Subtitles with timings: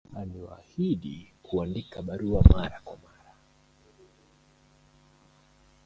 [0.17, 3.35] Aliwaahidi kuwandikia barua mara kwa mara